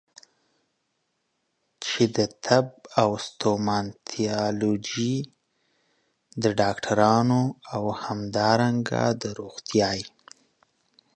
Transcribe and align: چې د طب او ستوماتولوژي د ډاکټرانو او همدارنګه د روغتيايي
چې 1.85 2.01
د 2.17 2.17
طب 2.45 2.67
او 3.01 3.09
ستوماتولوژي 3.27 5.15
د 6.41 6.45
ډاکټرانو 6.59 7.41
او 7.75 7.83
همدارنګه 8.03 9.03
د 9.21 9.23
روغتيايي 9.39 10.05